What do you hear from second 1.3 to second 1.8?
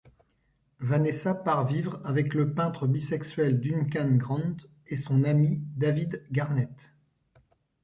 part